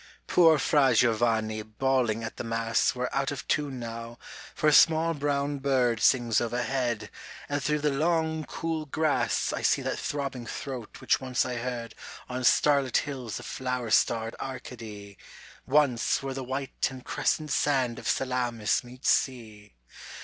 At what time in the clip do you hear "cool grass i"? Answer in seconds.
8.45-9.61